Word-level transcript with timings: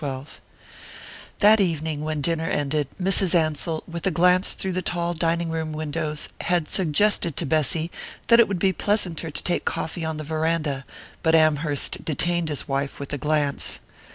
XII 0.03 0.25
THAT 1.41 1.59
evening 1.59 2.01
when 2.01 2.21
dinner 2.21 2.49
ended, 2.49 2.87
Mrs. 2.99 3.35
Ansell, 3.35 3.83
with 3.87 4.07
a 4.07 4.09
glance 4.09 4.53
through 4.53 4.71
the 4.71 4.81
tall 4.81 5.13
dining 5.13 5.51
room 5.51 5.73
windows, 5.73 6.27
had 6.41 6.67
suggested 6.71 7.37
to 7.37 7.45
Bessy 7.45 7.91
that 8.25 8.39
it 8.39 8.47
would 8.47 8.57
be 8.57 8.73
pleasanter 8.73 9.29
to 9.29 9.43
take 9.43 9.63
coffee 9.63 10.03
on 10.03 10.17
the 10.17 10.23
verandah; 10.23 10.85
but 11.21 11.35
Amherst 11.35 12.03
detained 12.03 12.49
his 12.49 12.67
wife 12.67 12.99
with 12.99 13.13
a 13.13 13.19
glance. 13.19 13.79